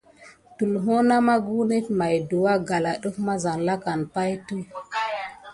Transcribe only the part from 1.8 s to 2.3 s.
maye